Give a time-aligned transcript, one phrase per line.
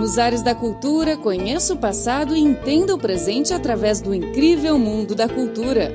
[0.00, 5.14] Nos ares da cultura, conheça o passado e entenda o presente através do incrível mundo
[5.14, 5.92] da cultura.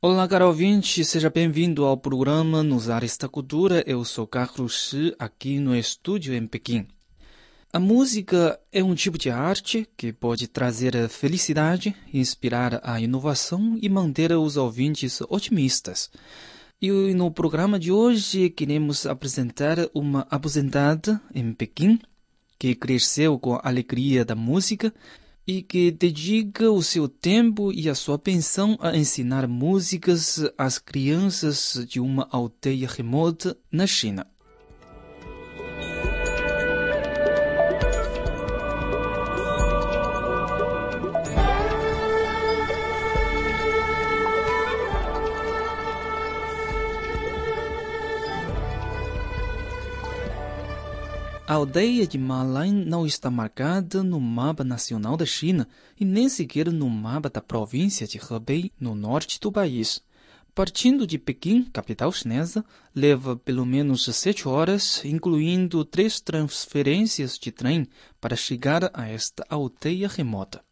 [0.00, 3.84] Olá, caro ouvinte, seja bem-vindo ao programa Nos Ares da Cultura.
[3.86, 6.86] Eu sou Carlos Shi, aqui no estúdio em Pequim.
[7.70, 13.90] A música é um tipo de arte que pode trazer felicidade, inspirar a inovação e
[13.90, 16.10] manter os ouvintes otimistas.
[16.82, 21.98] E no programa de hoje queremos apresentar uma aposentada em Pequim
[22.58, 24.90] que cresceu com a alegria da música
[25.46, 31.84] e que dedica o seu tempo e a sua pensão a ensinar músicas às crianças
[31.86, 34.26] de uma aldeia remota na China.
[51.50, 55.66] A aldeia de Malan não está marcada no mapa nacional da China
[55.98, 60.00] e nem sequer no mapa da província de Hebei, no norte do país.
[60.54, 67.88] Partindo de Pequim, capital chinesa, leva pelo menos sete horas, incluindo três transferências de trem
[68.20, 70.62] para chegar a esta aldeia remota.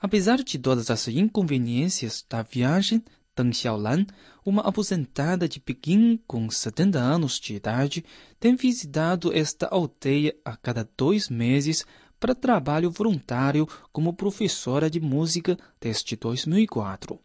[0.00, 3.00] Apesar de todas as inconveniências da viagem,
[3.38, 4.04] Deng Xiaolan,
[4.44, 8.04] uma aposentada de Pequim com 70 anos de idade,
[8.40, 11.86] tem visitado esta aldeia a cada dois meses
[12.18, 17.20] para trabalho voluntário como professora de música desde 2004.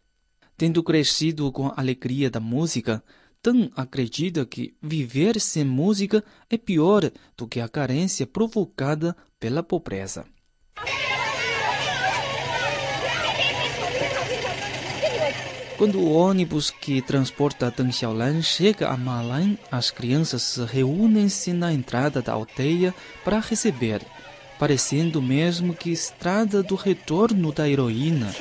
[0.56, 3.02] Tendo crescido com a alegria da música,
[3.42, 10.24] Deng acredita que viver sem música é pior do que a carência provocada pela pobreza.
[15.76, 22.22] Quando o ônibus que transporta Deng Xiaolan chega a Malan, as crianças reúnem-se na entrada
[22.22, 22.94] da aldeia
[23.24, 24.00] para receber,
[24.58, 28.32] parecendo mesmo que estrada do retorno da heroína.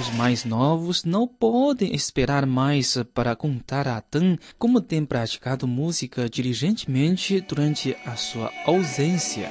[0.00, 6.28] Os mais novos não podem esperar mais para contar a Tan como tem praticado música
[6.28, 9.50] diligentemente durante a sua ausência.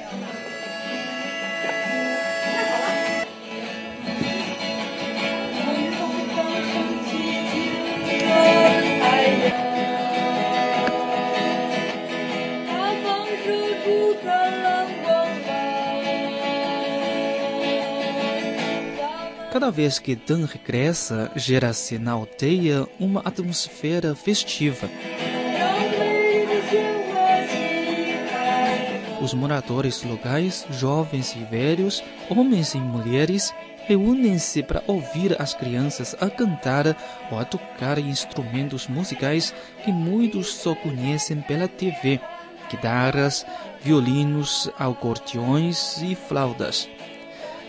[19.52, 24.88] Cada vez que Dan regressa, gera-se na aldeia uma atmosfera festiva.
[29.20, 33.52] Os moradores locais, jovens e velhos, homens e mulheres,
[33.86, 36.96] reúnem-se para ouvir as crianças a cantar
[37.30, 42.18] ou a tocar instrumentos musicais que muitos só conhecem pela TV:
[42.70, 43.44] guitarras,
[43.82, 46.88] violinos, acordeões e flautas.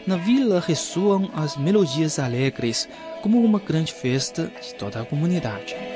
[0.06, 2.90] Na vila ressoam as melodias alegres,
[3.22, 5.93] como uma grande festa de toda a comunidade.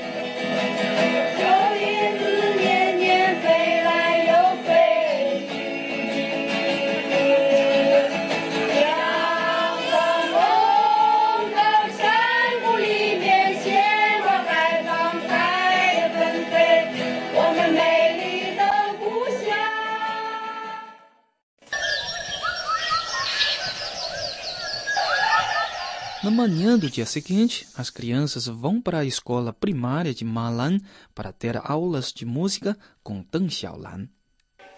[26.86, 30.78] do dia seguinte, as crianças vão para a escola primária de Malan
[31.14, 34.08] para ter aulas de música com Deng Xiaolan.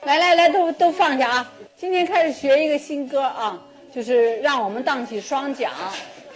[0.04, 1.52] 来来来，都都放下啊！
[1.76, 3.58] 今天开始学一个新歌啊，
[3.94, 5.70] 就是让我们荡起双桨。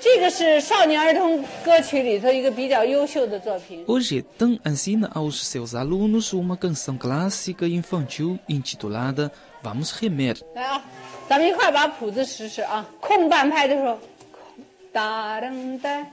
[0.00, 3.84] 这个是少年儿童歌曲里头一个比较优秀的作品。
[3.86, 9.30] Hoje, Deng ensina aos seus alunos uma canção clássica infantil intitulada
[9.62, 10.36] Vamos Remer.
[10.54, 10.82] 来啊，
[11.28, 12.86] 咱们一块儿把谱子试试啊。
[13.00, 13.98] 空半拍的时候，
[14.93, 16.11] 따른데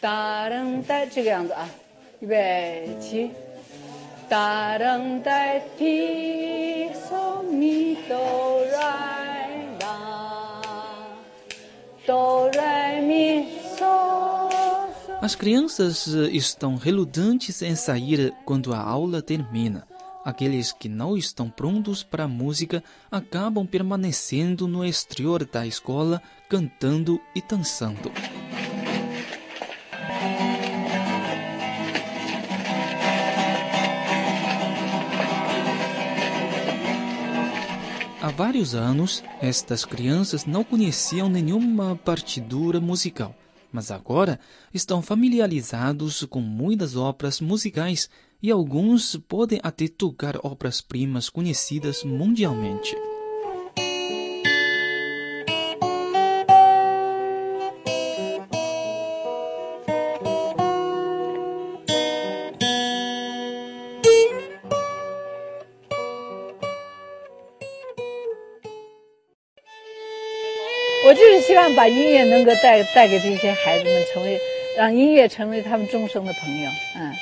[0.00, 1.68] 따른데 지금 아
[2.20, 2.26] Do
[4.28, 5.64] 따른데
[13.02, 14.48] mi so.
[15.20, 19.86] As crianças eh, estão relutantes em sair quando a aula termina.
[20.24, 27.20] Aqueles que não estão prontos para a música acabam permanecendo no exterior da escola cantando
[27.34, 28.10] e dançando.
[38.20, 43.34] Há vários anos, estas crianças não conheciam nenhuma partitura musical.
[43.70, 44.40] mas agora
[44.72, 48.08] estão familiarizados com muitas obras musicais
[48.42, 52.96] e alguns podem até tocar obras-primas conhecidas mundialmente.
[71.47, 74.39] 希望把音乐能够带带给这些孩子们，成为
[74.77, 76.69] 让音乐成为他们终生的朋友。
[76.95, 77.13] 嗯。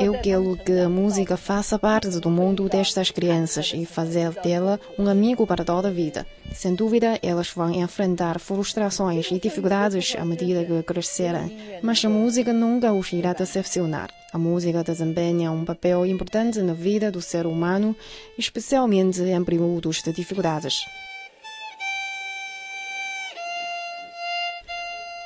[0.00, 5.08] Eu quero que a música faça parte do mundo destas crianças e fazer dela um
[5.08, 6.26] amigo para toda a vida.
[6.52, 12.52] Sem dúvida, elas vão enfrentar frustrações e dificuldades à medida que crescerem, mas a música
[12.52, 14.10] nunca os irá decepcionar.
[14.32, 17.94] A música desempenha um papel importante na vida do ser humano,
[18.36, 20.84] especialmente em períodos de dificuldades.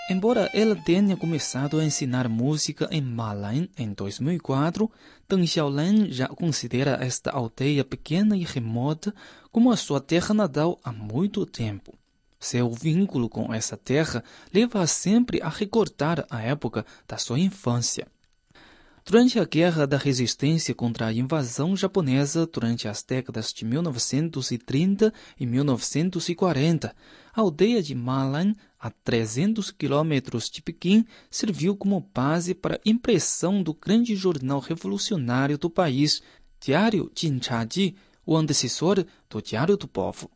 [0.08, 4.92] Embora ela tenha começado a ensinar música em Malan em 2004,
[5.28, 9.12] Deng Xiaolan já considera esta aldeia pequena e remota
[9.52, 11.98] como a sua terra natal há muito tempo.
[12.40, 14.24] Seu vínculo com essa terra
[14.54, 18.06] leva-a sempre a recordar a época da sua infância.
[19.08, 25.46] Durante a Guerra da Resistência contra a invasão japonesa durante as décadas de 1930 e
[25.46, 26.96] 1940,
[27.32, 28.56] a aldeia de Malan,
[28.86, 35.58] a 300 quilômetros de Pequim, serviu como base para a impressão do grande jornal revolucionário
[35.58, 36.22] do país,
[36.60, 40.30] Diário Jinchaji, o antecessor do Diário do Povo.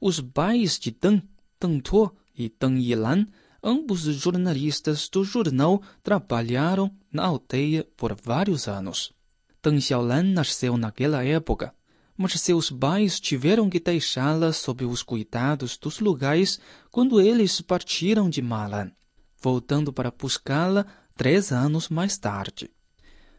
[0.00, 1.20] Os pais de Deng,
[1.60, 3.26] Deng Tuo e Deng Yilan
[3.60, 9.12] ambos jornalistas do jornal trabalharam na aldeia por vários anos.
[9.60, 11.74] Deng Xiaolan nasceu naquela época,
[12.20, 18.42] mas seus pais tiveram que deixá-la sob os cuidados dos lugares quando eles partiram de
[18.42, 18.92] Malan,
[19.40, 20.84] voltando para buscá-la
[21.16, 22.70] três anos mais tarde.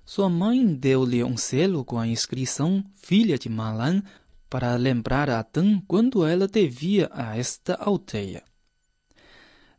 [0.04, 4.01] Sua mãe deu-lhe um selo com a inscrição Filha de Malan
[4.50, 8.44] para lembrar a Deng quando ela devia a esta aldeia.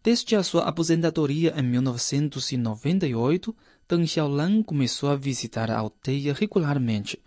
[0.00, 3.52] Desde a sua aposentadoria em 1998,
[3.88, 7.20] Deng Xiaolan começou a visitar a aldeia regularmente.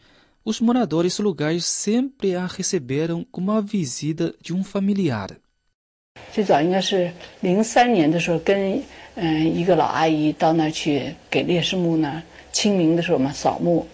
[0.44, 5.28] Os moradores locais sempre a receberam como a visita de um familiar.
[6.32, 8.82] 最早应该是零三年的时候，跟
[9.14, 13.86] 嗯一个老阿姨到那儿去给烈士墓那儿清明的时候嘛扫墓。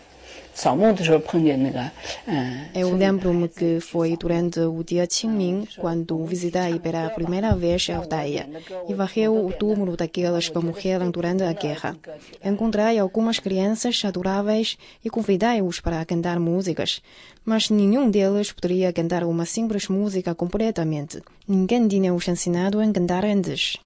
[2.75, 8.49] eu lembro-me que foi durante o dia Qingming quando visitei pela primeira vez a aldeia
[8.87, 11.97] e varreu o túmulo daquelas que morreram durante a guerra.
[12.43, 17.01] Encontrei algumas crianças adoráveis e convidei-os para cantar músicas,
[17.43, 21.21] mas nenhum deles poderia cantar uma simples música completamente.
[21.47, 23.77] Ninguém tinha os ensinado a cantar antes.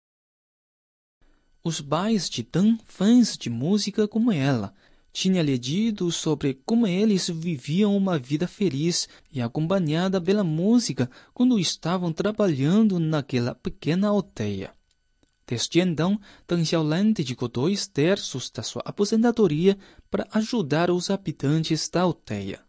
[1.64, 4.72] Os pais de Tan, fãs de música como ela,
[5.16, 12.12] tinha-lhe dito sobre como eles viviam uma vida feliz e acompanhada pela música quando estavam
[12.12, 14.74] trabalhando naquela pequena aldeia.
[15.48, 19.78] Desde então, Deng Xiaolan dedicou dois terços da sua aposentadoria
[20.12, 22.60] para ajudar os habitantes da aldeia.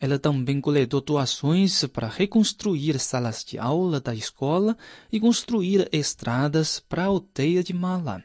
[0.00, 4.76] Ela também coletou doações para reconstruir salas de aula da escola
[5.12, 8.24] e construir estradas para a aldeia de Malan.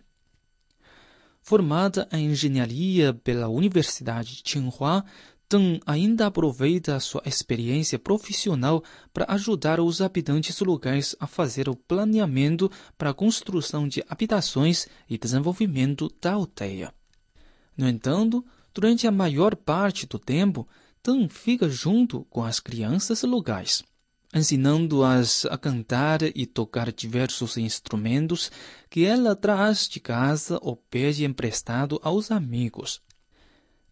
[1.51, 5.03] Formada em engenharia pela Universidade de Tsinghua,
[5.50, 8.81] Deng ainda aproveita sua experiência profissional
[9.13, 15.17] para ajudar os habitantes locais a fazer o planeamento para a construção de habitações e
[15.17, 16.93] desenvolvimento da aldeia.
[17.75, 20.65] No entanto, durante a maior parte do tempo,
[21.03, 23.84] Deng fica junto com as crianças locais
[24.33, 28.51] ensinando-as a cantar e tocar diversos instrumentos
[28.89, 33.01] que ela traz de casa ou pede emprestado aos amigos.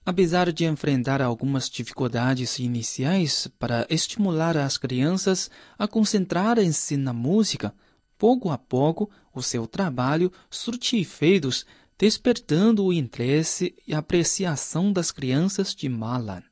[0.06, 7.74] Apesar de enfrentar algumas dificuldades iniciais para estimular as crianças a concentrarem-se na música,
[8.18, 11.66] pouco a pouco o seu trabalho surte efeitos,
[11.98, 16.49] despertando o interesse e apreciação das crianças de Malan.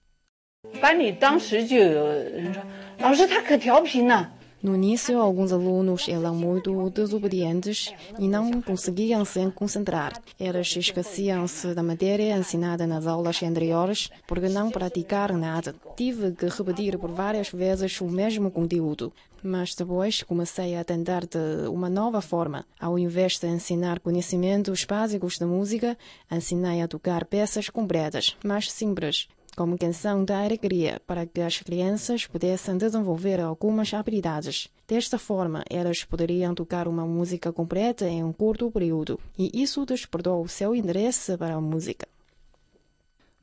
[0.80, 4.30] 班里当时就有人说：“老师，他可调皮呢。”
[4.64, 10.12] No início, alguns alunos eram muito desobedientes e não conseguiam se concentrar.
[10.38, 15.74] Eles esqueciam-se da matéria ensinada nas aulas anteriores porque não praticaram nada.
[15.96, 19.12] Tive que repetir por várias vezes o mesmo conteúdo.
[19.42, 22.64] Mas depois comecei a tentar de uma nova forma.
[22.78, 25.98] Ao invés de ensinar conhecimentos básicos da música,
[26.30, 29.26] ensinei a tocar peças completas, mais simples
[29.57, 34.69] como canção da alegria, para que as crianças pudessem desenvolver algumas habilidades.
[34.87, 40.47] Desta forma, elas poderiam tocar uma música completa em um curto período, e isso despertou
[40.47, 42.07] seu interesse para a música.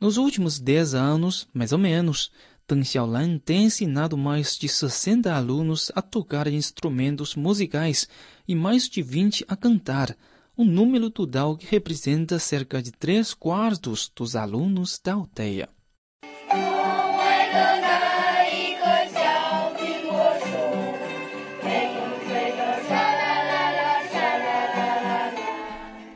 [0.01, 2.31] Nos últimos 10 anos, mais ou menos,
[2.69, 8.09] Deng Xiaolan tem ensinado mais de 60 alunos a tocar instrumentos musicais
[8.47, 10.17] e mais de 20 a cantar,
[10.57, 15.74] um número total que representa cerca de três quartos dos alunos da aldeia.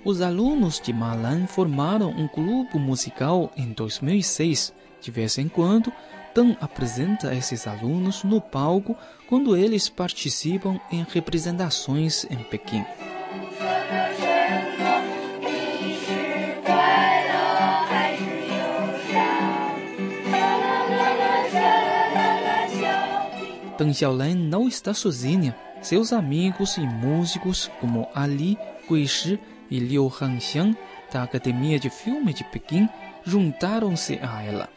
[0.09, 4.73] Os alunos de Malan formaram um grupo musical em 2006.
[5.03, 5.93] De vez em quando,
[6.35, 8.97] Tan apresenta esses alunos no palco
[9.29, 12.87] quando eles participam em representações em Pequim.
[23.77, 25.55] Deng Xiaolan não está sozinha.
[25.82, 28.58] Seus amigos e músicos como Ali
[28.89, 29.39] Guishi
[29.70, 30.77] e Liu Hangxiang,
[31.12, 32.88] da Academia de Filme de Pequim,
[33.24, 34.70] juntaram-se a ela.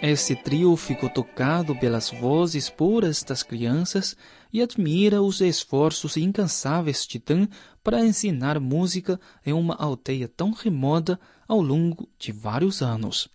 [0.00, 4.16] Esse trio ficou tocado pelas vozes puras das crianças
[4.52, 7.48] e admira os esforços incansáveis de Dan
[7.82, 13.28] para ensinar música em uma aldeia tão remota ao longo de vários anos.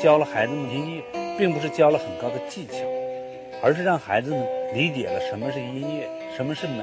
[0.00, 1.04] 教了孩子们音乐，
[1.38, 2.95] 并不是教了很高的技巧。
[3.62, 6.82] 而是让孩子们理解了什么是音乐，什么是美。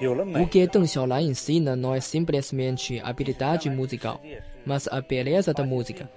[0.00, 4.20] O que Deng Xiaolan ensina não é simplesmente habilidade musical,
[4.64, 6.08] mas a beleza da música.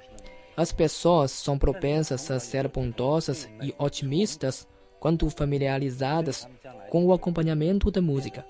[0.56, 4.68] As pessoas são propensas a ser bondosas e otimistas
[5.00, 6.48] quando familiarizadas
[6.92, 8.46] com o acompanhamento da música.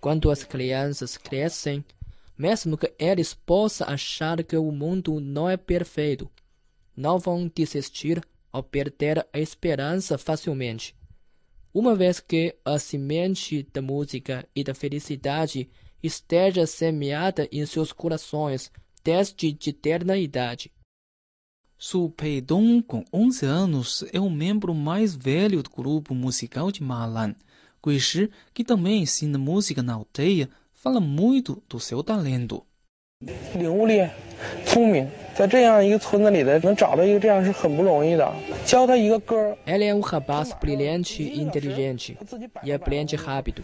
[0.00, 1.84] Quando as crianças crescem,
[2.38, 6.30] mesmo que eles possam achar que o mundo não é perfeito,
[6.96, 10.94] não vão desistir ao perder a esperança facilmente.
[11.72, 15.68] Uma vez que a semente da música e da felicidade
[16.02, 18.70] esteja semeada em seus corações
[19.02, 20.70] desde de eterna idade.
[21.76, 27.34] Su Peidong, com 11 anos, é o membro mais velho do grupo musical de Malan.
[27.84, 32.64] Guishi, que também ensina música na aldeia, fala muito do seu talento.
[33.56, 34.10] 领悟力、
[39.65, 42.17] Ele é um rapaz brilhante e inteligente
[42.63, 43.63] e aprende rápido.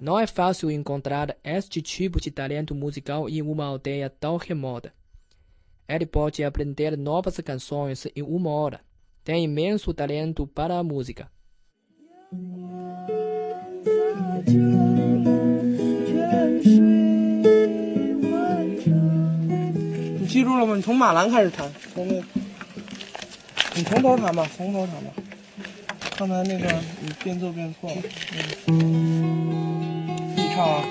[0.00, 4.92] Não é fácil encontrar este tipo de talento musical em uma aldeia tão remota.
[5.88, 8.80] Ele pode aprender novas canções em uma hora.
[9.24, 11.28] Tem imenso talento para a música.
[20.80, 22.14] 你从马兰开始弹，从那，
[23.74, 25.10] 你从头弹吧，从头弹吧。
[26.16, 27.96] 刚才那个你变奏变错了，
[30.34, 30.82] 你唱啊。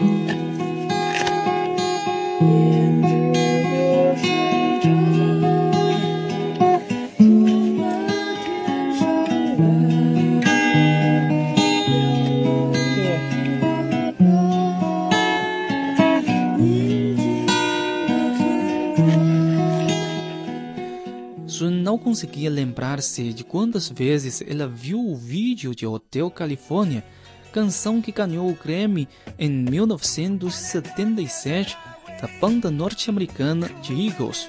[22.09, 27.05] Conseguia lembrar-se de quantas vezes ela viu o vídeo de Hotel California,
[27.53, 31.77] canção que ganhou o Grammy em 1977
[32.19, 34.47] da banda norte-americana de Eagles.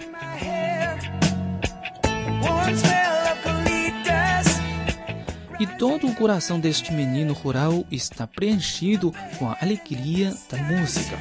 [5.60, 11.18] E todo o coração deste menino rural está preenchido com a alegria da música.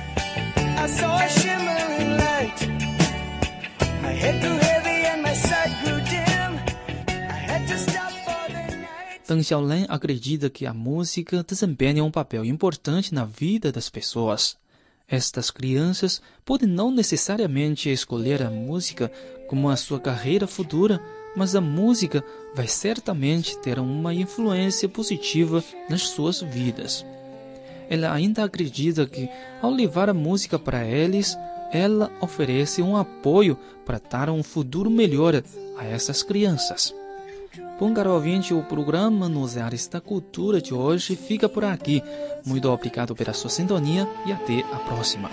[9.29, 14.57] Deng Xiaolan acredita que a música desempenha um papel importante na vida das pessoas.
[15.07, 19.11] Estas crianças podem não necessariamente escolher a música
[19.47, 20.99] como a sua carreira futura,
[21.35, 22.23] mas a música
[22.55, 27.05] vai certamente ter uma influência positiva nas suas vidas.
[27.87, 29.29] Ela ainda acredita que,
[29.61, 31.37] ao levar a música para eles,
[31.71, 35.35] ela oferece um apoio para dar um futuro melhor
[35.77, 36.95] a essas crianças.
[37.79, 42.03] Bom, caro ouvinte, o programa Nos Ares da Cultura de hoje fica por aqui.
[42.45, 45.29] Muito obrigado pela sua sintonia e até a próxima.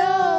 [0.00, 0.29] Show.